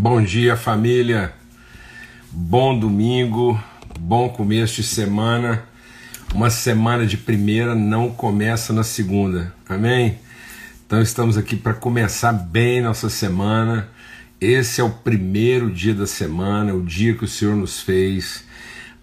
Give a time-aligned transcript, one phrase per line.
[0.00, 1.32] Bom dia, família.
[2.30, 3.60] Bom domingo,
[3.98, 5.64] bom começo de semana.
[6.32, 9.52] Uma semana de primeira não começa na segunda.
[9.68, 10.20] Amém?
[10.86, 13.88] Então estamos aqui para começar bem nossa semana.
[14.40, 18.44] Esse é o primeiro dia da semana, o dia que o Senhor nos fez.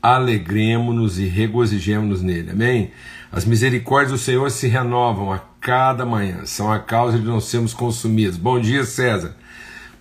[0.01, 2.51] Alegremos-nos e regozijemos-nos nele.
[2.51, 2.91] Amém?
[3.33, 7.73] As misericórdias do Senhor se renovam a cada manhã, são a causa de não sermos
[7.73, 8.37] consumidos.
[8.37, 9.35] Bom dia, César.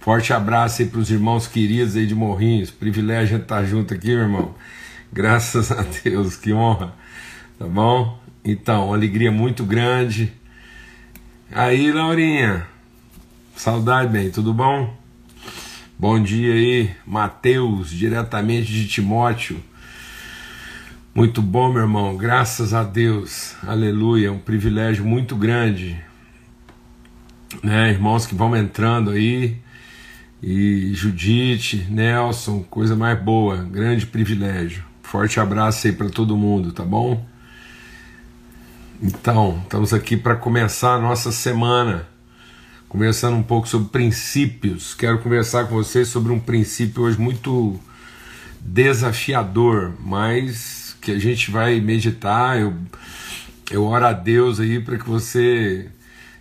[0.05, 2.71] Forte abraço aí para os irmãos queridos aí de Morrinhos.
[2.71, 4.55] Privilégio estar junto aqui, meu irmão.
[5.11, 6.93] Graças a Deus, que honra.
[7.59, 8.21] Tá bom?
[8.45, 10.31] Então, alegria muito grande.
[11.51, 12.67] Aí, Laurinha.
[13.57, 14.95] Saudade, bem, tudo bom?
[15.99, 19.59] Bom dia aí, Mateus, diretamente de Timóteo.
[21.15, 25.99] Muito bom, meu irmão, graças a Deus, aleluia, um privilégio muito grande,
[27.63, 27.91] né?
[27.91, 29.65] Irmãos que vão entrando aí,
[30.47, 34.85] e Judite, Nelson, coisa mais boa, grande privilégio.
[35.03, 37.27] Forte abraço aí para todo mundo, tá bom?
[39.01, 42.07] Então, estamos aqui para começar a nossa semana,
[42.91, 44.93] conversando um pouco sobre princípios.
[44.93, 47.81] Quero conversar com vocês sobre um princípio hoje muito
[48.61, 52.61] desafiador, mas que a gente vai meditar.
[52.61, 52.75] Eu,
[53.71, 55.89] eu oro a Deus aí para que você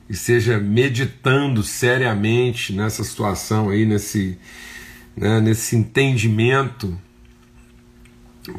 [0.09, 4.37] esteja meditando seriamente nessa situação aí, nesse,
[5.15, 6.97] né, nesse entendimento,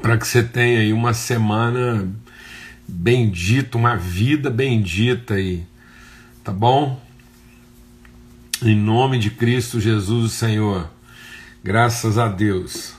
[0.00, 2.08] para que você tenha aí uma semana
[2.88, 5.66] bendita, uma vida bendita aí,
[6.42, 7.02] tá bom?
[8.62, 10.90] Em nome de Cristo Jesus, o Senhor,
[11.62, 12.94] graças a Deus.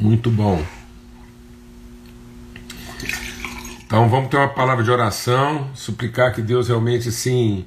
[0.00, 0.81] Muito bom.
[3.92, 7.66] Então vamos ter uma palavra de oração, suplicar que Deus realmente sim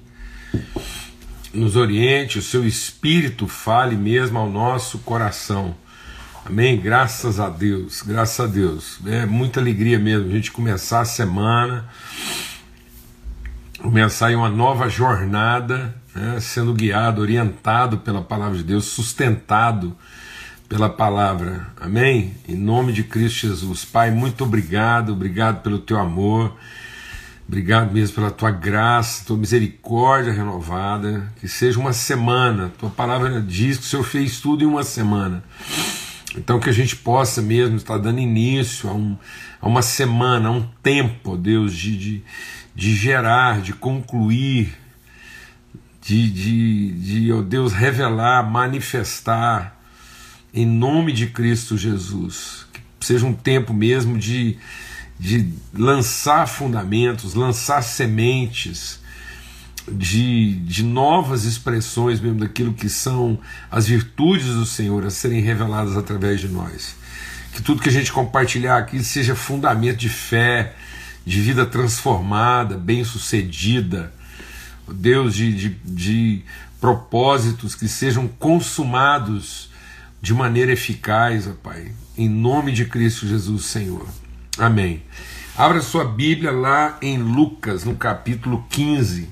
[1.53, 5.75] nos oriente, o seu espírito fale mesmo ao nosso coração.
[6.43, 6.81] Amém?
[6.81, 8.99] Graças a Deus, graças a Deus.
[9.05, 11.87] É muita alegria mesmo a gente começar a semana,
[13.79, 19.95] começar em uma nova jornada, né, sendo guiado, orientado pela palavra de Deus, sustentado
[20.67, 21.67] pela palavra.
[21.79, 22.33] Amém?
[22.47, 23.85] Em nome de Cristo Jesus.
[23.85, 26.55] Pai, muito obrigado, obrigado pelo teu amor.
[27.47, 31.31] Obrigado mesmo pela tua graça, tua misericórdia renovada.
[31.39, 32.71] Que seja uma semana.
[32.79, 35.43] Tua palavra diz que o Senhor fez tudo em uma semana.
[36.35, 39.17] Então que a gente possa mesmo estar dando início a, um,
[39.61, 42.23] a uma semana, a um tempo, Deus, de, de,
[42.73, 44.75] de gerar, de concluir,
[46.01, 49.74] de, de, de, oh Deus, revelar, manifestar
[50.55, 52.65] em nome de Cristo Jesus.
[52.71, 54.57] Que seja um tempo mesmo de,
[55.19, 59.01] de lançar fundamentos, lançar sementes
[59.91, 63.37] de, de novas expressões mesmo daquilo que são
[63.69, 66.95] as virtudes do Senhor a serem reveladas através de nós.
[67.51, 70.73] Que tudo que a gente compartilhar aqui seja fundamento de fé,
[71.25, 74.13] de vida transformada, bem-sucedida,
[74.87, 76.41] Deus, de, de, de
[76.79, 79.69] propósitos que sejam consumados
[80.25, 84.07] de maneira eficaz, ó Pai, em nome de Cristo Jesus, Senhor.
[84.57, 85.03] Amém.
[85.55, 89.29] Abra sua Bíblia lá em Lucas, no capítulo 15.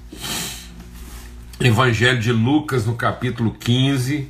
[1.60, 4.30] Evangelho de Lucas, no capítulo 15,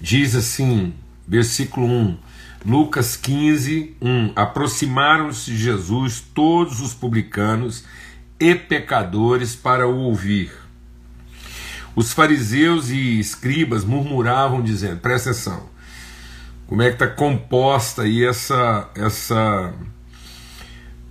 [0.00, 0.94] diz assim,
[1.26, 2.18] versículo 1.
[2.64, 4.32] Lucas 15, 1.
[4.36, 7.84] Aproximaram-se de Jesus todos os publicanos
[8.38, 10.52] e pecadores para o ouvir.
[11.96, 15.73] Os fariseus e escribas murmuravam, dizendo: presta atenção,
[16.66, 19.74] como é que está composta aí essa essa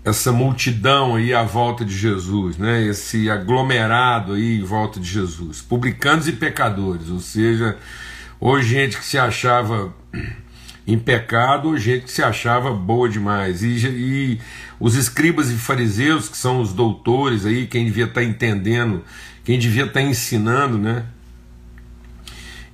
[0.03, 2.85] essa multidão aí à volta de Jesus, né?
[2.85, 7.77] Esse aglomerado aí em volta de Jesus, publicanos e pecadores, ou seja,
[8.39, 9.93] ou gente que se achava
[10.85, 13.63] em pecado, ou gente que se achava boa demais.
[13.63, 14.41] E, e
[14.77, 19.03] os escribas e fariseus, que são os doutores aí, quem devia estar tá entendendo,
[19.45, 21.05] quem devia estar tá ensinando, né?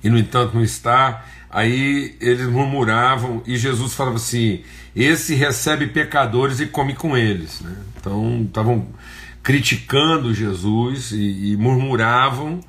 [0.02, 4.62] E no entanto não está Aí eles murmuravam e Jesus falava assim:
[4.94, 7.60] esse recebe pecadores e come com eles.
[7.60, 7.76] Né?
[7.96, 8.86] Então estavam
[9.42, 12.60] criticando Jesus e, e murmuravam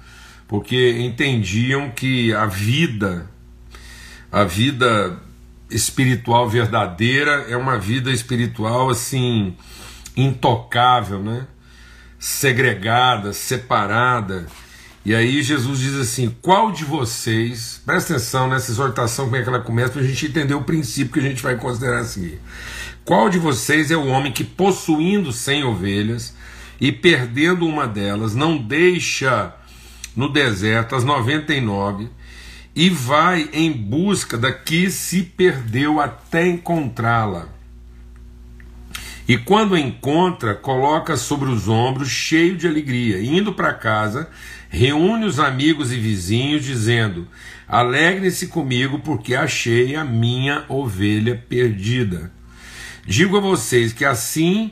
[0.47, 3.29] porque entendiam que a vida,
[4.31, 5.17] a vida
[5.69, 9.55] espiritual verdadeira é uma vida espiritual assim
[10.17, 11.47] intocável, né?
[12.19, 14.47] segregada, separada
[15.03, 19.49] e aí Jesus diz assim: qual de vocês, presta atenção nessa exortação, como é que
[19.49, 22.39] ela começa, para a gente entender o princípio que a gente vai considerar a seguir.
[23.03, 26.35] Qual de vocês é o homem que, possuindo cem ovelhas
[26.79, 29.55] e perdendo uma delas, não deixa
[30.15, 32.09] no deserto, as 99,
[32.75, 37.47] e vai em busca da que se perdeu até encontrá-la.
[39.27, 43.21] E quando encontra, coloca sobre os ombros, cheio de alegria.
[43.21, 44.29] Indo para casa,
[44.71, 47.27] reúne os amigos e vizinhos, dizendo:
[47.67, 52.31] Alegre-se comigo, porque achei a minha ovelha perdida.
[53.05, 54.71] Digo a vocês que assim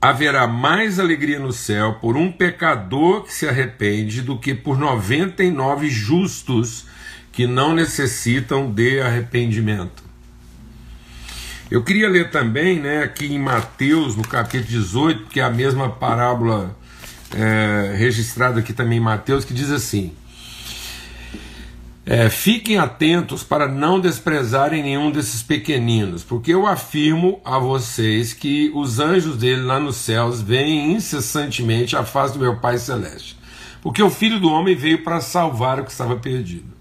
[0.00, 5.90] haverá mais alegria no céu por um pecador que se arrepende do que por 99
[5.90, 6.86] justos
[7.32, 10.04] que não necessitam de arrependimento.
[11.68, 15.90] Eu queria ler também, né, aqui em Mateus, no capítulo 18, que é a mesma
[15.90, 16.76] parábola
[17.34, 20.12] é, registrada aqui também em Mateus, que diz assim:
[22.06, 28.70] é, Fiquem atentos para não desprezarem nenhum desses pequeninos, porque eu afirmo a vocês que
[28.74, 33.36] os anjos dele lá nos céus veem incessantemente a face do meu Pai Celeste.
[33.82, 36.76] Porque o Filho do Homem veio para salvar o que estava perdido.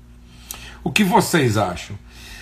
[0.84, 1.98] O que vocês acham?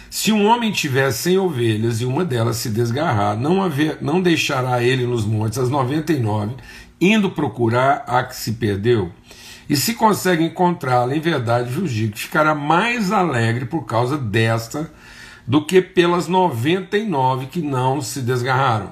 [0.09, 4.81] Se um homem tiver cem ovelhas e uma delas se desgarrar, não, haver, não deixará
[4.81, 6.53] ele nos montes as noventa e nove,
[6.99, 9.11] indo procurar a que se perdeu?
[9.67, 14.91] E se consegue encontrá-la, em verdade digo que ficará mais alegre por causa desta
[15.47, 18.91] do que pelas 99 que não se desgarraram.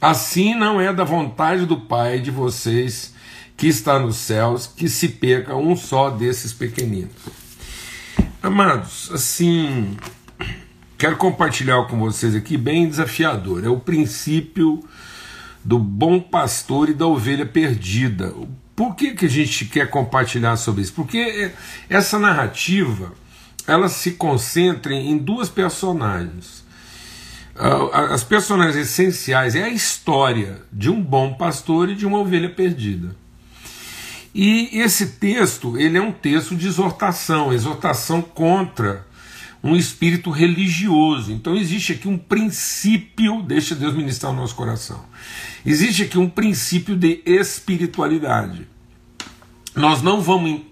[0.00, 3.14] Assim não é da vontade do Pai de vocês
[3.56, 7.10] que está nos céus que se perca um só desses pequeninos.
[8.40, 9.96] Amados, assim,
[10.96, 13.64] quero compartilhar com vocês aqui bem desafiador.
[13.64, 14.80] É o princípio
[15.68, 18.32] do bom pastor e da ovelha perdida.
[18.74, 20.94] Por que, que a gente quer compartilhar sobre isso?
[20.94, 21.52] Porque
[21.90, 23.12] essa narrativa
[23.66, 26.64] ela se concentra em duas personagens.
[27.54, 32.48] Ah, as personagens essenciais é a história de um bom pastor e de uma ovelha
[32.48, 33.14] perdida.
[34.34, 39.06] E esse texto ele é um texto de exortação, exortação contra
[39.62, 41.32] um espírito religioso.
[41.32, 45.04] Então existe aqui um princípio, deixa Deus ministrar o nosso coração.
[45.64, 48.66] Existe aqui um princípio de espiritualidade.
[49.74, 50.62] Nós não vamos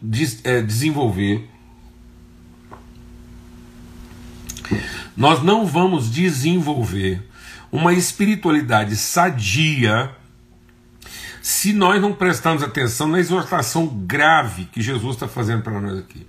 [0.45, 1.49] é, desenvolver,
[5.17, 7.23] nós não vamos desenvolver
[7.71, 10.15] uma espiritualidade sadia
[11.41, 16.27] se nós não prestarmos atenção na exortação grave que Jesus está fazendo para nós aqui.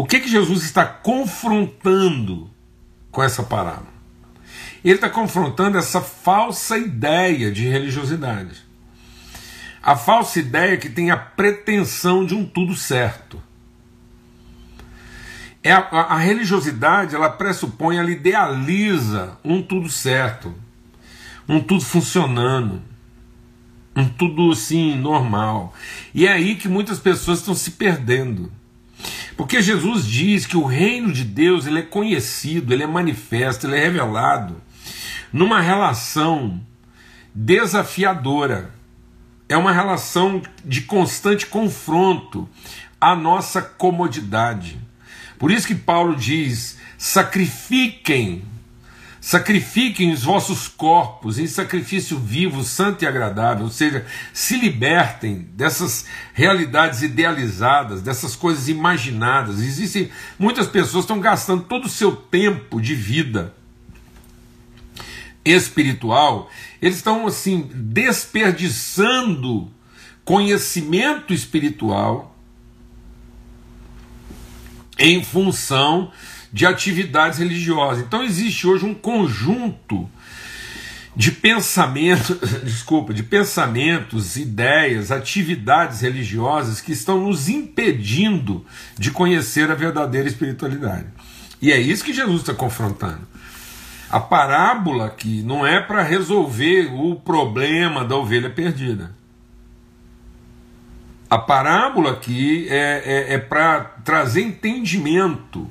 [0.00, 2.50] O que, que Jesus está confrontando
[3.10, 3.92] com essa parábola?
[4.82, 8.64] Ele está confrontando essa falsa ideia de religiosidade.
[9.82, 13.42] A falsa ideia que tem a pretensão de um tudo certo.
[15.62, 20.54] É a, a, religiosidade ela pressupõe, ela idealiza um tudo certo,
[21.46, 22.80] um tudo funcionando,
[23.94, 25.74] um tudo assim normal.
[26.14, 28.50] E é aí que muitas pessoas estão se perdendo.
[29.40, 33.74] Porque Jesus diz que o reino de Deus ele é conhecido, ele é manifesto, ele
[33.74, 34.60] é revelado
[35.32, 36.60] numa relação
[37.34, 38.70] desafiadora.
[39.48, 42.46] É uma relação de constante confronto
[43.00, 44.78] à nossa comodidade.
[45.38, 48.44] Por isso que Paulo diz: sacrifiquem,
[49.20, 56.06] sacrifiquem os vossos corpos em sacrifício vivo, santo e agradável, ou seja, se libertem dessas
[56.32, 59.60] realidades idealizadas, dessas coisas imaginadas.
[59.60, 63.54] Existem muitas pessoas que estão gastando todo o seu tempo de vida
[65.44, 66.50] espiritual,
[66.80, 69.70] eles estão assim desperdiçando
[70.24, 72.29] conhecimento espiritual
[75.00, 76.12] em função
[76.52, 78.04] de atividades religiosas.
[78.04, 80.08] Então existe hoje um conjunto
[81.16, 88.64] de pensamentos, desculpa, de pensamentos, ideias, atividades religiosas que estão nos impedindo
[88.96, 91.06] de conhecer a verdadeira espiritualidade.
[91.60, 93.28] E é isso que Jesus está confrontando.
[94.10, 99.14] A parábola aqui não é para resolver o problema da ovelha perdida.
[101.30, 105.70] A parábola aqui é, é, é para trazer entendimento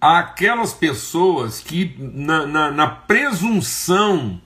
[0.00, 4.40] àquelas pessoas que, na, na, na presunção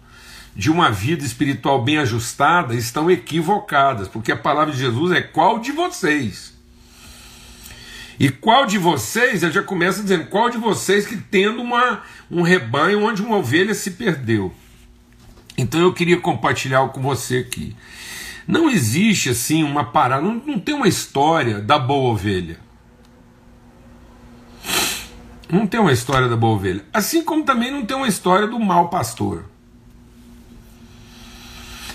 [0.57, 5.59] de uma vida espiritual bem ajustada, estão equivocadas, porque a palavra de Jesus é qual
[5.59, 6.59] de vocês?
[8.19, 12.43] E qual de vocês, ele já começa dizendo, qual de vocês que tendo uma, um
[12.43, 14.55] rebanho onde uma ovelha se perdeu?
[15.57, 17.77] Então eu queria compartilhar com você aqui.
[18.51, 22.59] Não existe assim uma parada, não, não tem uma história da boa ovelha.
[25.49, 26.85] Não tem uma história da boa ovelha.
[26.93, 29.45] Assim como também não tem uma história do mau pastor.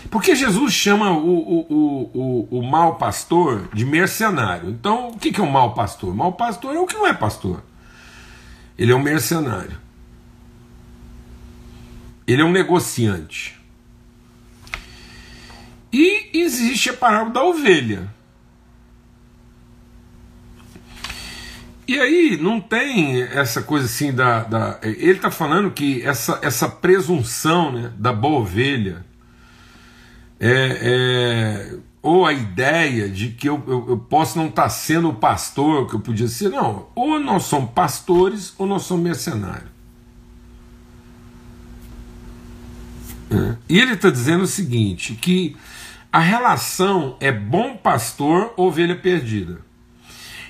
[0.09, 4.69] Porque Jesus chama o, o, o, o, o mau pastor de mercenário.
[4.69, 6.15] Então, o que, é um mau pastor?
[6.15, 7.61] Mau pastor é o que não é pastor.
[8.77, 9.77] Ele é um mercenário.
[12.25, 13.59] Ele é um negociante.
[15.97, 18.13] E existe a parábola da ovelha.
[21.87, 24.43] E aí não tem essa coisa assim da.
[24.43, 29.05] da ele está falando que essa, essa presunção né, da boa ovelha
[30.37, 35.07] é, é, ou a ideia de que eu, eu, eu posso não estar tá sendo
[35.07, 36.89] o pastor que eu podia ser, não.
[36.93, 39.71] Ou nós somos pastores ou nós somos mercenários.
[43.31, 43.55] É.
[43.69, 45.55] E ele está dizendo o seguinte: que
[46.15, 49.59] a relação é bom pastor, ovelha perdida.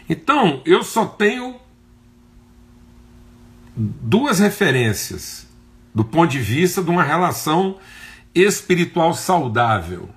[0.07, 1.60] Então, eu só tenho
[3.75, 5.48] duas referências
[5.91, 7.79] do ponto de vista de uma relação
[8.36, 10.07] espiritual saudável.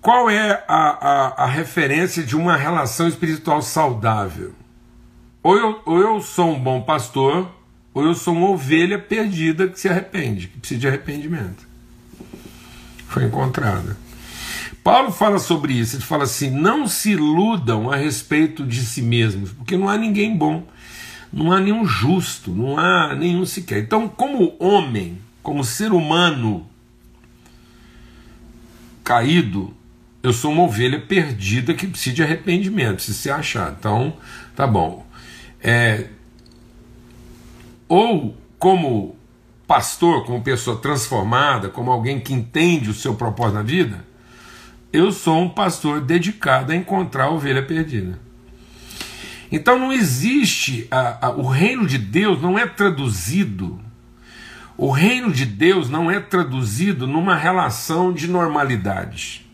[0.00, 4.54] Qual é a, a, a, referência de uma relação espiritual saudável?
[5.42, 7.46] Ou eu, ou eu sou um bom pastor,
[7.94, 11.66] ou eu sou uma ovelha perdida que se arrepende, que precisa de arrependimento.
[13.08, 13.96] Foi encontrada.
[14.82, 19.52] Paulo fala sobre isso, ele fala assim: não se iludam a respeito de si mesmos,
[19.52, 20.66] porque não há ninguém bom,
[21.32, 23.78] não há nenhum justo, não há nenhum sequer.
[23.78, 26.66] Então, como homem, como ser humano
[29.04, 29.74] caído,
[30.22, 33.76] eu sou uma ovelha perdida que precisa de arrependimento, se se achar.
[33.78, 34.16] Então,
[34.56, 35.06] tá bom.
[35.60, 36.06] É,
[37.94, 39.14] ou como
[39.66, 44.02] pastor, como pessoa transformada, como alguém que entende o seu propósito na vida,
[44.90, 48.18] eu sou um pastor dedicado a encontrar a ovelha perdida.
[49.50, 53.78] Então não existe, a, a, o reino de Deus não é traduzido,
[54.78, 59.46] o reino de Deus não é traduzido numa relação de normalidade.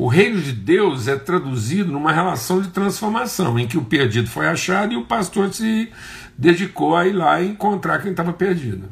[0.00, 4.48] O reino de Deus é traduzido numa relação de transformação, em que o perdido foi
[4.48, 5.92] achado e o pastor se
[6.38, 8.88] dedicou a ir lá encontrar quem estava perdido.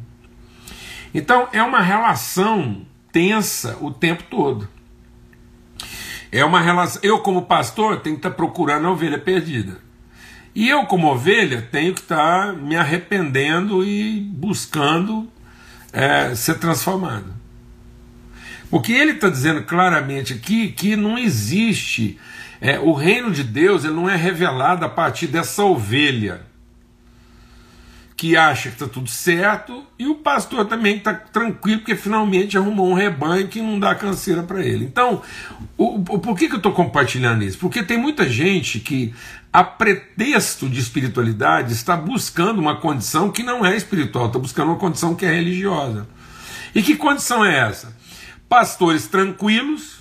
[1.15, 4.69] Então é uma relação tensa o tempo todo.
[6.31, 7.01] É uma relação.
[7.03, 9.79] Eu, como pastor, tenho que estar procurando a ovelha perdida.
[10.55, 15.27] E eu, como ovelha, tenho que estar me arrependendo e buscando
[15.91, 17.38] é, ser transformado.
[18.71, 22.19] Porque ele está dizendo claramente aqui que não existe.
[22.61, 26.49] É, o reino de Deus ele não é revelado a partir dessa ovelha
[28.19, 32.91] que acha que está tudo certo, e o pastor também está tranquilo, porque finalmente arrumou
[32.91, 34.85] um rebanho que não dá canseira para ele.
[34.85, 35.23] Então,
[35.77, 37.59] o, o, por que, que eu estou compartilhando isso?
[37.59, 39.15] Porque tem muita gente que,
[39.53, 44.79] a pretexto de espiritualidade, está buscando uma condição que não é espiritual, está buscando uma
[44.79, 46.09] condição que é religiosa.
[46.75, 47.97] E que condição é essa?
[48.49, 49.99] Pastores tranquilos,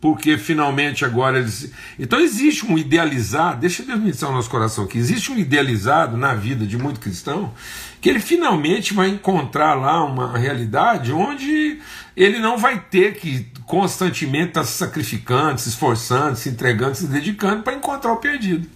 [0.00, 1.72] porque finalmente agora eles.
[1.98, 6.34] Então existe um idealizado, deixa Deus ministrar o nosso coração aqui, existe um idealizado na
[6.34, 7.52] vida de muito cristão
[8.00, 11.80] que ele finalmente vai encontrar lá uma realidade onde
[12.16, 17.62] ele não vai ter que constantemente estar se sacrificando, se esforçando, se entregando, se dedicando
[17.62, 18.68] para encontrar o perdido.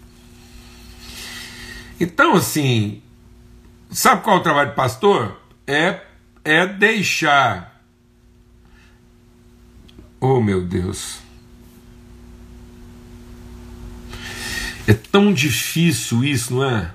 [2.00, 3.00] Então, assim,
[3.90, 5.40] sabe qual é o trabalho de pastor?
[5.66, 6.00] É,
[6.44, 7.71] é deixar
[10.24, 11.18] Oh, meu Deus.
[14.86, 16.92] É tão difícil isso, não é?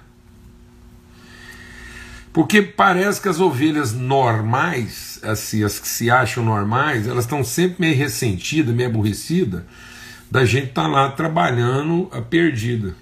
[2.31, 7.81] Porque parece que as ovelhas normais, assim, as que se acham normais, elas estão sempre
[7.81, 9.63] meio ressentidas, meio aborrecidas,
[10.31, 12.95] da gente estar tá lá trabalhando a perdida.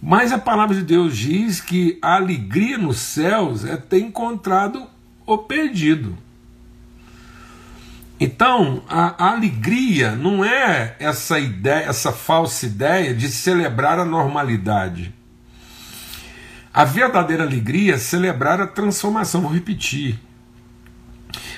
[0.00, 4.86] Mas a palavra de Deus diz que a alegria nos céus é ter encontrado
[5.26, 6.16] o perdido.
[8.24, 15.12] Então, a, a, alegria não é essa ideia, essa falsa ideia de celebrar a normalidade.
[16.72, 20.20] A verdadeira alegria é celebrar a transformação, vou repetir.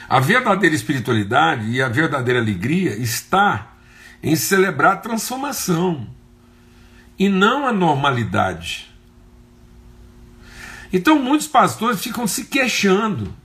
[0.09, 3.75] A verdadeira espiritualidade e a verdadeira alegria está
[4.23, 6.09] em celebrar a transformação
[7.18, 8.90] e não a normalidade.
[10.90, 13.43] Então muitos pastores ficam se queixando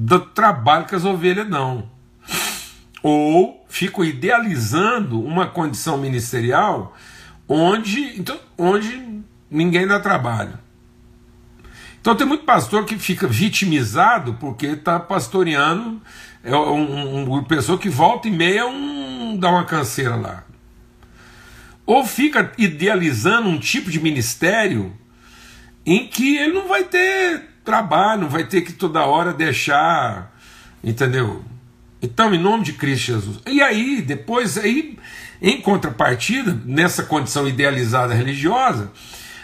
[0.00, 1.90] do trabalho que as ovelhas dão.
[3.02, 6.96] Ou ficam idealizando uma condição ministerial
[7.48, 10.56] onde, então, onde ninguém dá trabalho.
[12.00, 16.00] Então tem muito pastor que fica vitimizado porque está pastoreando
[16.44, 20.44] é um, um, uma pessoa que volta e meia um, dá uma canseira lá.
[21.84, 24.96] Ou fica idealizando um tipo de ministério
[25.84, 30.34] em que ele não vai ter trabalho, não vai ter que toda hora deixar,
[30.82, 31.44] entendeu?
[32.00, 33.40] Então, em nome de Cristo Jesus.
[33.46, 34.98] E aí, depois, aí,
[35.42, 38.90] em contrapartida, nessa condição idealizada religiosa,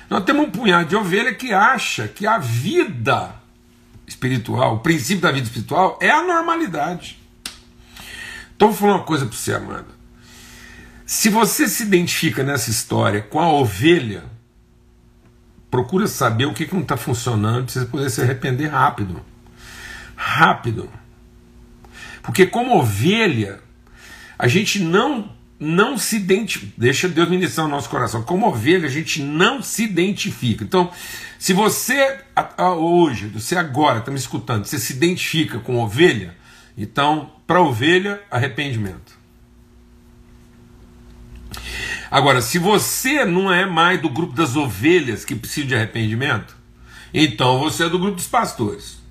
[0.09, 3.35] nós temos um punhado de ovelha que acha que a vida
[4.07, 7.19] espiritual, o princípio da vida espiritual é a normalidade.
[8.57, 9.93] Então, vou falar uma coisa para você, Amanda.
[11.04, 14.25] Se você se identifica nessa história com a ovelha,
[15.75, 19.21] procura saber o que, que não está funcionando para você poder se arrepender rápido.
[20.14, 20.88] Rápido.
[22.23, 23.59] Porque como ovelha,
[24.38, 28.23] a gente não não se identifica, deixa Deus ministrar o nosso coração.
[28.23, 30.62] Como ovelha, a gente não se identifica.
[30.62, 30.93] Então,
[31.40, 32.21] se você
[32.78, 36.37] hoje, você agora está me escutando, você se identifica com ovelha,
[36.78, 39.19] então, para ovelha, arrependimento.
[42.14, 46.56] Agora, se você não é mais do grupo das ovelhas que precisa de arrependimento,
[47.12, 49.02] então você é do grupo dos pastores.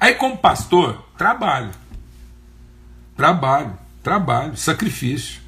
[0.00, 1.70] Aí, como pastor, trabalho.
[3.14, 5.42] Trabalho, trabalho, sacrifício.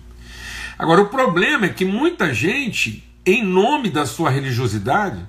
[0.79, 5.25] Agora, o problema é que muita gente, em nome da sua religiosidade,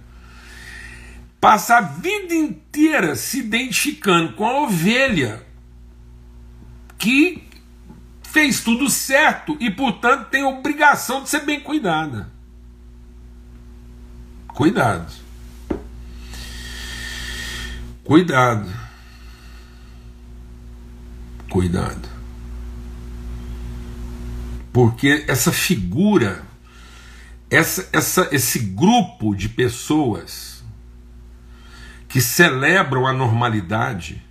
[1.39, 5.42] passa a vida inteira se identificando com a ovelha
[6.98, 7.47] que
[8.38, 12.29] fez tudo certo e, portanto, tem obrigação de ser bem cuidada.
[14.50, 15.12] Cuidado.
[18.03, 18.72] Cuidado.
[21.50, 22.08] Cuidado.
[24.72, 26.44] Porque essa figura,
[27.50, 30.63] essa, essa, esse grupo de pessoas
[32.08, 34.22] que celebram a normalidade,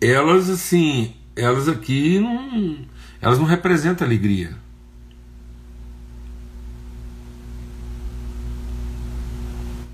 [0.00, 2.78] elas assim, elas aqui não,
[3.20, 4.54] elas não representam alegria.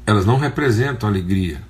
[0.06, 1.61] Elas não representam alegria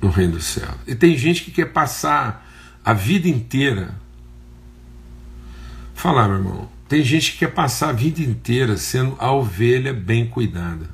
[0.00, 0.72] no reino do céu.
[0.86, 2.48] E tem gente que quer passar
[2.84, 3.94] a vida inteira.
[5.94, 10.26] Falar, meu irmão, tem gente que quer passar a vida inteira sendo a ovelha bem
[10.26, 10.88] cuidada.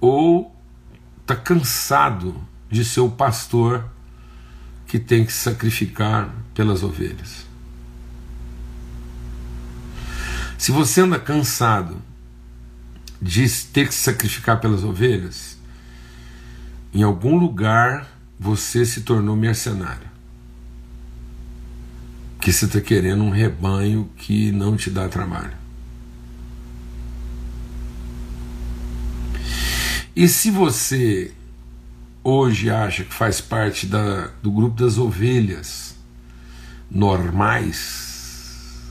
[0.00, 0.59] Ou
[1.30, 2.34] está cansado
[2.68, 3.88] de ser o pastor
[4.86, 7.46] que tem que sacrificar pelas ovelhas.
[10.58, 12.02] Se você anda cansado
[13.22, 15.56] de ter que sacrificar pelas ovelhas,
[16.92, 20.10] em algum lugar você se tornou mercenário.
[22.40, 25.59] Que você está querendo um rebanho que não te dá trabalho.
[30.20, 31.32] E se você
[32.22, 35.94] hoje acha que faz parte da, do grupo das ovelhas
[36.90, 38.82] normais,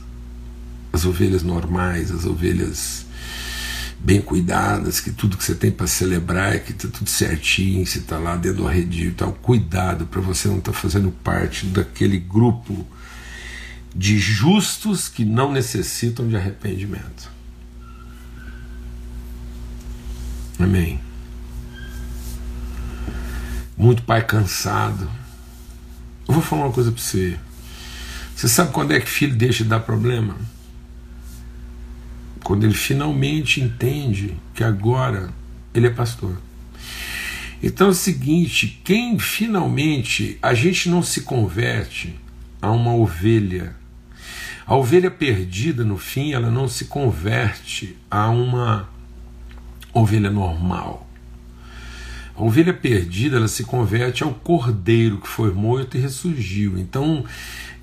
[0.92, 3.06] as ovelhas normais, as ovelhas
[4.00, 8.00] bem cuidadas, que tudo que você tem para celebrar é que está tudo certinho, você
[8.00, 9.32] está lá dentro do arredio e tal.
[9.34, 12.88] Cuidado para você não estar tá fazendo parte daquele grupo
[13.96, 17.30] de justos que não necessitam de arrependimento.
[20.58, 21.08] Amém.
[23.80, 25.10] Muito pai cansado.
[26.28, 27.40] Eu vou falar uma coisa para você.
[28.36, 30.36] Você sabe quando é que filho deixa de dar problema?
[32.44, 35.30] quando ele finalmente entende que agora
[35.74, 36.38] ele é pastor.
[37.62, 42.16] Então é o seguinte: quem finalmente a gente não se converte
[42.62, 43.76] a uma ovelha,
[44.66, 48.90] a ovelha perdida no fim, ela não se converte a uma
[49.94, 51.09] ovelha normal.
[52.40, 56.80] A ovelha perdida, ela se converte ao cordeiro que foi morto e ressurgiu.
[56.80, 57.26] Então,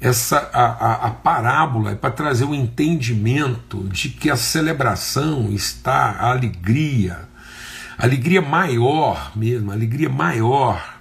[0.01, 6.13] essa a, a, a parábola é para trazer o entendimento de que a celebração está
[6.13, 7.29] a alegria,
[7.99, 11.01] a alegria maior mesmo, a alegria maior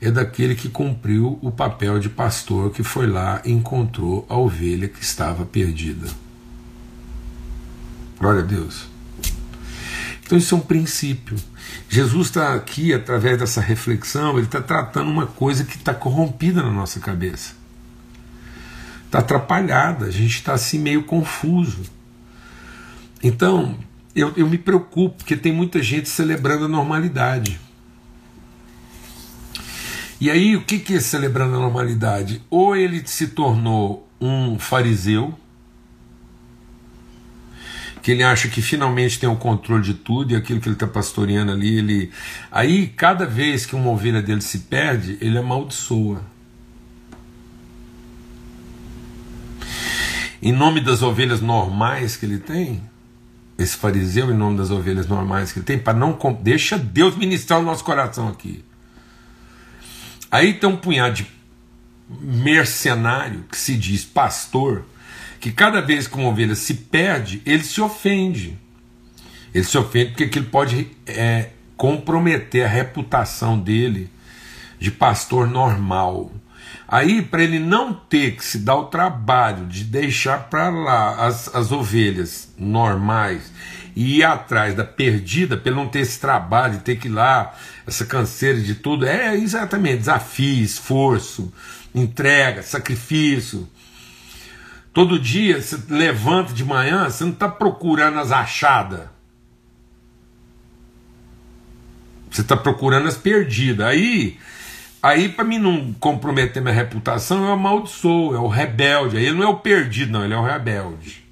[0.00, 4.86] é daquele que cumpriu o papel de pastor que foi lá e encontrou a ovelha
[4.86, 6.06] que estava perdida.
[8.16, 8.88] Glória a Deus.
[10.24, 11.36] Então isso é um princípio.
[11.90, 16.70] Jesus está aqui, através dessa reflexão, ele está tratando uma coisa que está corrompida na
[16.70, 17.60] nossa cabeça
[19.10, 21.82] está atrapalhada, a gente está assim meio confuso.
[23.20, 23.76] Então,
[24.14, 27.60] eu, eu me preocupo, porque tem muita gente celebrando a normalidade.
[30.20, 32.40] E aí, o que, que é celebrando a normalidade?
[32.48, 35.36] Ou ele se tornou um fariseu,
[38.02, 40.86] que ele acha que finalmente tem o controle de tudo e aquilo que ele está
[40.86, 42.10] pastoreando ali, ele.
[42.50, 46.22] Aí, cada vez que uma ovelha dele se perde, ele amaldiçoa.
[50.42, 52.82] em nome das ovelhas normais que ele tem,
[53.58, 57.60] esse fariseu em nome das ovelhas normais que ele tem, para não deixa Deus ministrar
[57.60, 58.64] o nosso coração aqui.
[60.30, 61.26] Aí tem um punhado de
[62.08, 64.84] mercenário que se diz pastor,
[65.40, 68.58] que cada vez que uma ovelha se perde, ele se ofende.
[69.54, 74.10] Ele se ofende porque aquilo pode é, comprometer a reputação dele
[74.78, 76.30] de pastor normal.
[76.86, 81.52] Aí, para ele não ter que se dar o trabalho de deixar para lá as,
[81.54, 83.50] as ovelhas normais
[83.96, 87.54] e ir atrás da perdida, ele não ter esse trabalho de ter que ir lá,
[87.86, 91.52] essa canseira de tudo, é exatamente desafio, esforço,
[91.94, 93.68] entrega, sacrifício.
[94.92, 99.08] Todo dia você levanta de manhã, você não está procurando as achadas.
[102.30, 103.86] Você está procurando as perdidas.
[103.86, 104.38] Aí
[105.02, 109.16] Aí, para mim não comprometer minha reputação, eu amaldiçoo, é o rebelde.
[109.16, 111.24] Aí ele não é o perdido, não, ele é o rebelde.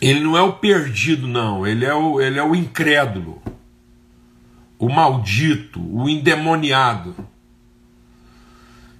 [0.00, 3.42] Ele não é o perdido, não, ele é o, ele é o incrédulo,
[4.78, 7.16] o maldito, o endemoniado.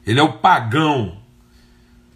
[0.07, 1.19] Ele é o pagão.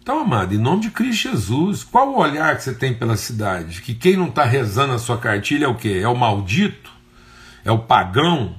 [0.03, 3.81] Então, amado, em nome de Cristo Jesus, qual o olhar que você tem pela cidade?
[3.81, 6.01] Que quem não está rezando a sua cartilha é o quê?
[6.03, 6.91] É o maldito?
[7.63, 8.53] É o pagão?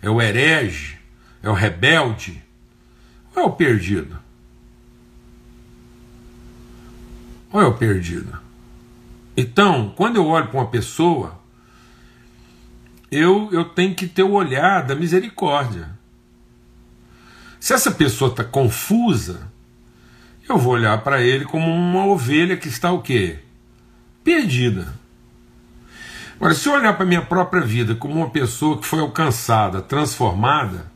[0.00, 0.96] É o herege?
[1.42, 2.40] É o rebelde?
[3.34, 4.16] Ou é o perdido?
[7.50, 8.38] Ou é o perdido?
[9.36, 11.40] Então, quando eu olho para uma pessoa,
[13.10, 15.90] eu, eu tenho que ter o olhar da misericórdia.
[17.58, 19.52] Se essa pessoa está confusa,
[20.48, 23.38] eu vou olhar para ele como uma ovelha que está o quê?
[24.22, 24.94] Perdida.
[26.36, 30.92] Agora, se eu olhar para minha própria vida como uma pessoa que foi alcançada, transformada,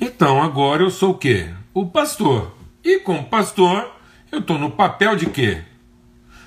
[0.00, 1.48] então agora eu sou o quê?
[1.72, 2.56] O pastor.
[2.84, 3.90] E como pastor,
[4.30, 5.62] eu estou no papel de quê?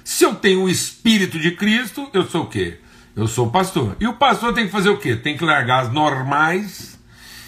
[0.03, 2.79] Se eu tenho o Espírito de Cristo, eu sou o quê?
[3.15, 3.95] Eu sou pastor.
[3.99, 5.15] E o pastor tem que fazer o quê?
[5.15, 6.99] Tem que largar as normais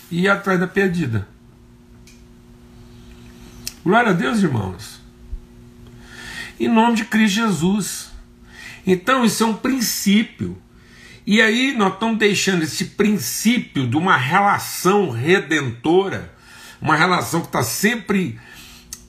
[0.09, 1.27] e ir atrás da perdida.
[3.87, 4.99] Glória a Deus, irmãos.
[6.59, 8.09] Em nome de Cristo Jesus.
[8.85, 10.61] Então, isso é um princípio.
[11.25, 16.35] E aí nós estamos deixando esse princípio de uma relação redentora,
[16.81, 18.37] uma relação que está sempre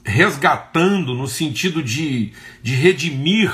[0.01, 2.31] resgatando no sentido de,
[2.63, 3.53] de redimir,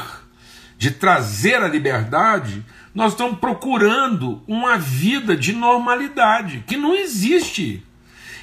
[0.77, 7.83] de trazer a liberdade, nós estamos procurando uma vida de normalidade que não existe.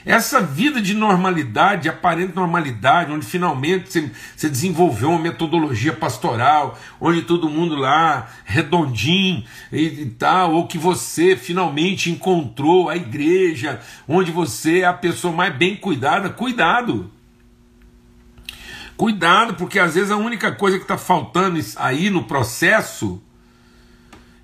[0.04, 7.48] Essa vida de normalidade, aparente normalidade, onde finalmente você, desenvolveu uma metodologia pastoral, onde todo
[7.48, 14.80] mundo lá redondinho e, e tal, ou que você finalmente encontrou a igreja, onde você
[14.80, 17.10] é a pessoa mais bem cuidada, cuidado.
[18.96, 23.22] Cuidado, porque às vezes a única coisa que está faltando aí no processo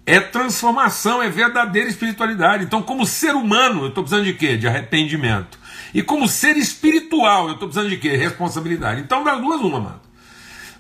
[0.09, 2.65] é transformação, é verdadeira espiritualidade.
[2.65, 4.57] Então, como ser humano, eu estou precisando de quê?
[4.57, 5.59] De arrependimento.
[5.93, 8.17] E como ser espiritual, eu estou precisando de quê?
[8.17, 9.03] Responsabilidade.
[9.03, 10.01] Então, das duas, uma, mano.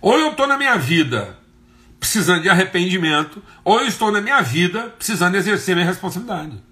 [0.01, 1.37] Ou eu estou na minha vida
[2.01, 6.63] precisando de arrependimento, ou eu estou na minha vida precisando exercer minha responsabilidade.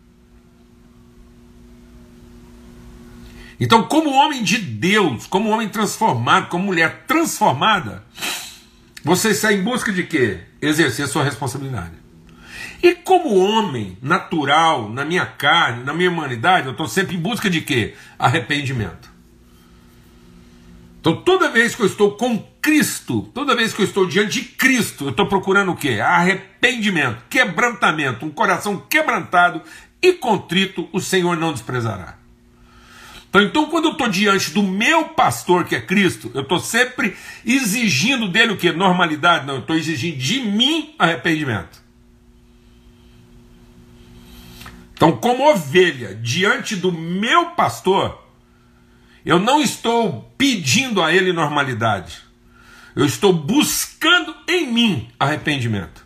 [3.60, 8.02] Então, como homem de Deus, como homem transformado, como mulher transformada,
[9.04, 10.40] você está em busca de quê?
[10.62, 12.05] Exercer sua responsabilidade.
[12.82, 17.48] E como homem natural, na minha carne, na minha humanidade, eu estou sempre em busca
[17.48, 17.94] de quê?
[18.18, 19.10] Arrependimento.
[21.00, 24.48] Então toda vez que eu estou com Cristo, toda vez que eu estou diante de
[24.48, 26.00] Cristo, eu estou procurando o quê?
[26.00, 29.62] Arrependimento, quebrantamento, um coração quebrantado
[30.02, 32.18] e contrito, o Senhor não desprezará.
[33.28, 37.16] Então, então quando eu estou diante do meu pastor, que é Cristo, eu estou sempre
[37.44, 38.72] exigindo dele o que?
[38.72, 39.46] Normalidade?
[39.46, 41.85] Não, eu estou exigindo de mim arrependimento.
[44.96, 48.26] Então, como ovelha diante do meu pastor,
[49.26, 52.16] eu não estou pedindo a ele normalidade.
[52.94, 56.02] Eu estou buscando em mim arrependimento.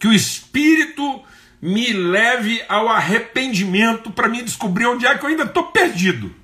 [0.00, 1.22] Que o Espírito
[1.62, 6.34] me leve ao arrependimento para me descobrir onde é que eu ainda estou perdido.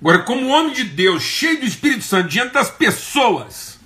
[0.00, 3.79] Agora, como homem de Deus, cheio do Espírito Santo, diante das pessoas,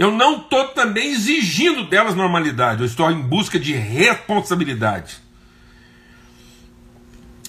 [0.00, 5.18] eu não estou também exigindo delas normalidade, eu estou em busca de responsabilidade.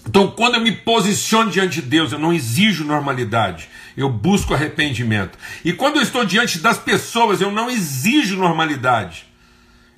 [0.05, 5.39] Então, quando eu me posiciono diante de Deus, eu não exijo normalidade, eu busco arrependimento.
[5.63, 9.27] E quando eu estou diante das pessoas, eu não exijo normalidade,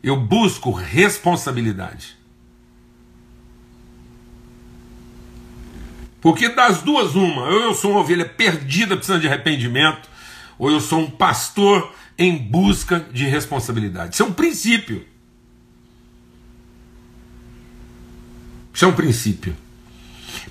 [0.03, 2.15] eu busco responsabilidade.
[6.21, 10.07] Porque das duas, uma, ou eu sou uma ovelha perdida precisando de arrependimento,
[10.59, 14.13] ou eu sou um pastor em busca de responsabilidade.
[14.13, 15.05] Isso é um princípio.
[18.73, 19.55] Isso é um princípio.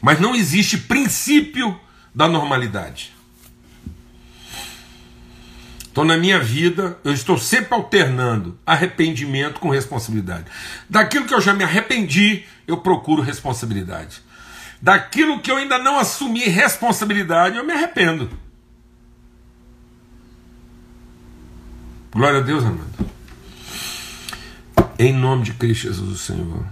[0.00, 1.78] Mas não existe princípio
[2.14, 3.12] da normalidade.
[5.90, 10.46] Então, na minha vida, eu estou sempre alternando arrependimento com responsabilidade.
[10.88, 14.22] Daquilo que eu já me arrependi, eu procuro responsabilidade.
[14.80, 18.30] Daquilo que eu ainda não assumi responsabilidade, eu me arrependo.
[22.12, 22.90] Glória a Deus, amado.
[24.98, 26.66] Em nome de Cristo Jesus, o Senhor.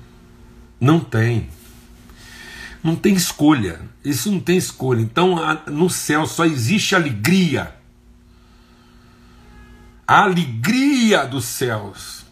[0.81, 1.49] Não tem.
[2.83, 3.81] Não tem escolha.
[4.05, 5.01] Isso não tem escolha.
[5.01, 7.81] Então, no céu só existe alegria
[10.11, 12.27] a alegria dos céus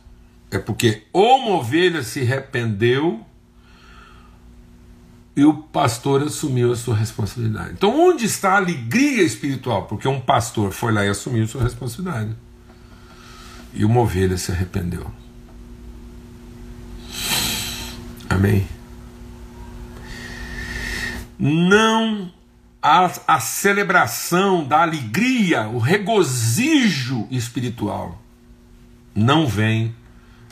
[0.50, 3.24] é porque ou uma ovelha se arrependeu
[5.36, 7.74] e o pastor assumiu a sua responsabilidade.
[7.74, 9.86] Então, onde está a alegria espiritual?
[9.86, 12.34] Porque um pastor foi lá e assumiu sua responsabilidade.
[13.72, 15.10] E uma ovelha se arrependeu.
[18.28, 18.66] Amém?
[21.38, 22.32] Não
[22.82, 28.22] a, a celebração da alegria, o regozijo espiritual,
[29.14, 29.94] não vem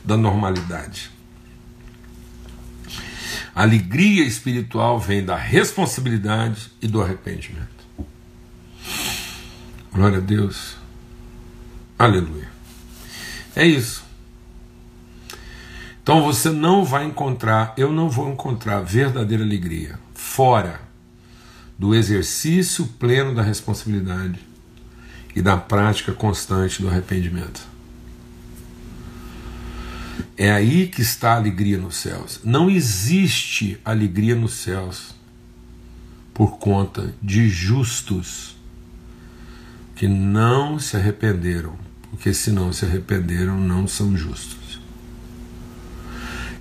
[0.05, 1.11] da normalidade.
[3.55, 7.67] A alegria espiritual vem da responsabilidade e do arrependimento.
[9.93, 10.77] Glória a Deus.
[11.99, 12.56] Aleluia.
[13.57, 14.05] É isso.
[16.03, 20.81] Então você não vai encontrar, eu não vou encontrar verdadeira alegria fora
[21.79, 24.39] do exercício pleno da responsabilidade
[25.35, 27.67] e da prática constante do arrependimento.
[30.37, 32.41] É aí que está a alegria nos céus.
[32.45, 35.15] Não existe alegria nos céus
[36.33, 38.55] por conta de justos
[39.95, 41.75] que não se arrependeram,
[42.11, 44.81] porque se não se arrependeram, não são justos.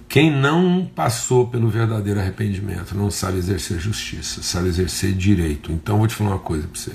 [0.08, 5.72] Quem não passou pelo verdadeiro arrependimento não sabe exercer justiça, sabe exercer direito.
[5.74, 6.94] Então vou te falar uma coisa para você.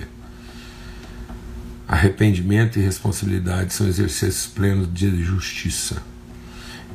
[1.87, 6.03] Arrependimento e responsabilidade são exercícios plenos de justiça.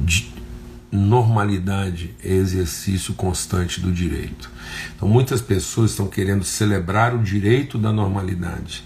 [0.01, 0.33] De
[0.91, 4.49] normalidade é exercício constante do direito.
[4.95, 8.83] Então muitas pessoas estão querendo celebrar o direito da normalidade,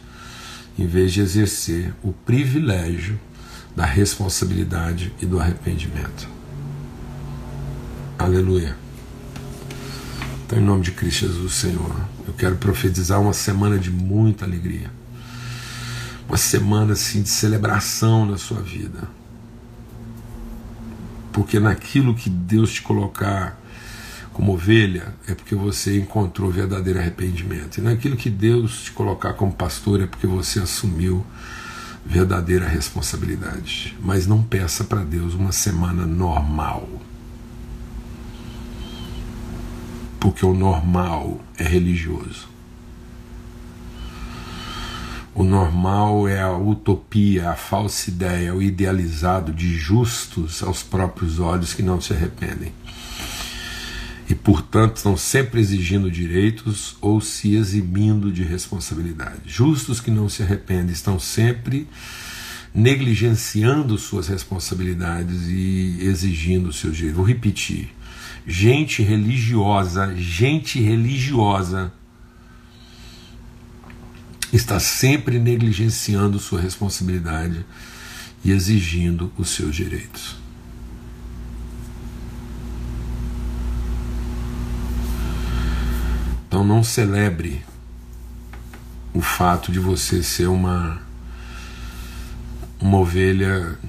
[0.80, 3.20] em vez de exercer o privilégio
[3.76, 6.26] da responsabilidade e do arrependimento.
[8.18, 8.78] Aleluia.
[10.46, 11.94] Então, em nome de Cristo Jesus, Senhor,
[12.26, 14.89] eu quero profetizar uma semana de muita alegria.
[16.30, 19.02] Uma semana assim de celebração na sua vida.
[21.34, 23.59] Porque naquilo que Deus te colocar
[24.39, 27.78] como ovelha, é porque você encontrou verdadeiro arrependimento.
[27.78, 31.25] E naquilo que Deus te colocar como pastor, é porque você assumiu
[32.06, 33.97] verdadeira responsabilidade.
[34.02, 36.88] Mas não peça para Deus uma semana normal
[40.21, 42.47] porque o normal é religioso.
[45.34, 51.73] O normal é a utopia, a falsa ideia, o idealizado de justos aos próprios olhos
[51.73, 52.73] que não se arrependem.
[54.30, 59.42] E, portanto, estão sempre exigindo direitos ou se eximindo de responsabilidade.
[59.48, 61.88] Justos que não se arrependem estão sempre
[62.74, 67.18] negligenciando suas responsabilidades e exigindo seus direitos.
[67.18, 67.89] Vou repetir
[68.46, 71.92] gente religiosa, gente religiosa
[74.52, 77.65] está sempre negligenciando sua responsabilidade
[78.44, 80.38] e exigindo os seus direitos.
[86.60, 87.63] Então não celebre
[89.13, 91.02] o fato de você ser uma
[92.82, 93.80] uma ovelha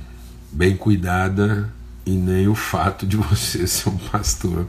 [0.53, 1.69] bem cuidada
[2.07, 4.69] e nem o fato de você ser um pastor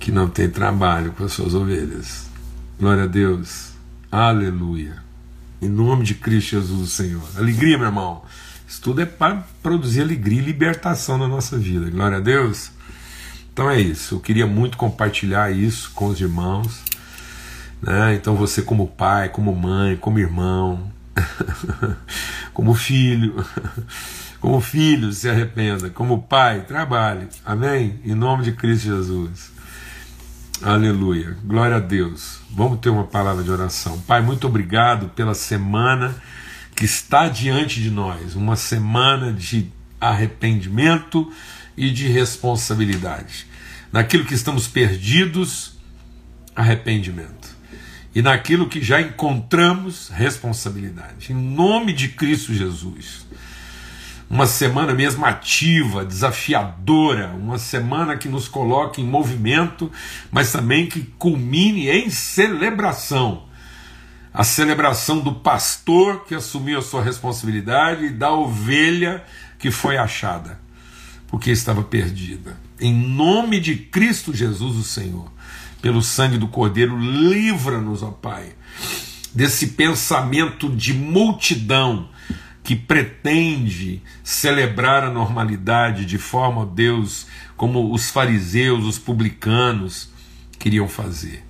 [0.00, 2.30] que não tem trabalho com as suas ovelhas.
[2.80, 3.72] Glória a Deus.
[4.10, 4.96] Aleluia.
[5.60, 7.28] Em nome de Cristo Jesus, Senhor.
[7.36, 8.22] Alegria, meu irmão.
[8.66, 11.90] Isso tudo é para produzir alegria e libertação na nossa vida.
[11.90, 12.70] Glória a Deus.
[13.56, 14.16] Então é isso.
[14.16, 16.82] Eu queria muito compartilhar isso com os irmãos.
[17.80, 18.14] Né?
[18.14, 20.92] Então você, como pai, como mãe, como irmão,
[22.52, 23.42] como filho.
[24.38, 25.88] Como filho, se arrependa.
[25.88, 27.26] Como pai, trabalhe.
[27.44, 27.98] Amém?
[28.04, 29.50] Em nome de Cristo Jesus.
[30.62, 31.36] Aleluia.
[31.42, 32.40] Glória a Deus.
[32.50, 33.98] Vamos ter uma palavra de oração.
[34.02, 36.14] Pai, muito obrigado pela semana
[36.76, 38.36] que está diante de nós.
[38.36, 41.32] Uma semana de arrependimento
[41.76, 43.46] e de responsabilidade.
[43.92, 45.76] Naquilo que estamos perdidos
[46.54, 47.54] arrependimento.
[48.14, 51.32] E naquilo que já encontramos, responsabilidade.
[51.32, 53.26] Em nome de Cristo Jesus.
[54.28, 59.92] Uma semana mesmo ativa, desafiadora, uma semana que nos coloque em movimento,
[60.32, 63.44] mas também que culmine em celebração.
[64.34, 69.24] A celebração do pastor que assumiu a sua responsabilidade e da ovelha
[69.58, 70.58] que foi achada,
[71.26, 72.58] porque estava perdida.
[72.80, 75.30] Em nome de Cristo Jesus, o Senhor,
[75.80, 78.52] pelo sangue do Cordeiro, livra-nos, ó Pai,
[79.34, 82.08] desse pensamento de multidão
[82.62, 90.10] que pretende celebrar a normalidade de forma, ó Deus, como os fariseus, os publicanos
[90.58, 91.44] queriam fazer.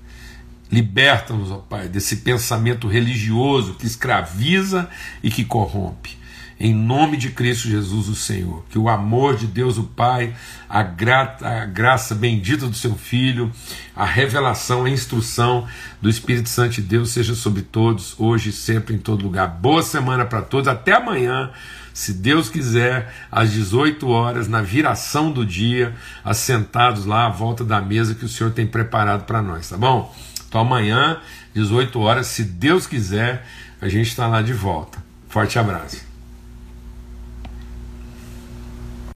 [0.70, 4.90] Liberta-nos, ó Pai, desse pensamento religioso que escraviza
[5.22, 6.15] e que corrompe
[6.58, 8.64] em nome de Cristo Jesus, o Senhor.
[8.70, 10.34] Que o amor de Deus, o Pai,
[10.68, 13.52] a, gra a graça bendita do seu Filho,
[13.94, 15.66] a revelação, a instrução
[16.00, 19.48] do Espírito Santo de Deus seja sobre todos, hoje e sempre, em todo lugar.
[19.48, 21.50] Boa semana para todos, até amanhã.
[21.92, 27.80] Se Deus quiser, às 18 horas, na viração do dia, assentados lá à volta da
[27.80, 30.14] mesa que o Senhor tem preparado para nós, tá bom?
[30.46, 31.18] Então amanhã,
[31.54, 33.46] 18 horas, se Deus quiser,
[33.80, 35.02] a gente está lá de volta.
[35.28, 36.05] Forte abraço.